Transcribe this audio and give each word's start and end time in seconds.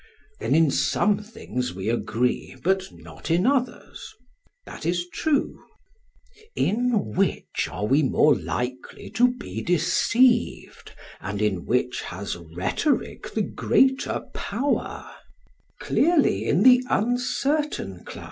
SOCRATES: 0.31 0.37
Then 0.39 0.55
in 0.55 0.71
some 0.71 1.17
things 1.19 1.73
we 1.75 1.87
agree, 1.87 2.55
but 2.63 2.91
not 2.91 3.29
in 3.29 3.45
others? 3.45 4.15
PHAEDRUS: 4.65 4.65
That 4.65 4.83
is 4.83 5.07
true. 5.13 5.63
SOCRATES: 6.33 6.49
In 6.55 7.13
which 7.15 7.69
are 7.71 7.85
we 7.85 8.01
more 8.01 8.35
likely 8.35 9.11
to 9.11 9.27
be 9.35 9.61
deceived, 9.61 10.93
and 11.19 11.39
in 11.39 11.67
which 11.67 12.01
has 12.01 12.35
rhetoric 12.35 13.31
the 13.35 13.43
greater 13.43 14.21
power? 14.33 15.05
PHAEDRUS: 15.81 15.87
Clearly, 15.87 16.45
in 16.47 16.63
the 16.63 16.83
uncertain 16.89 18.03
class. 18.03 18.19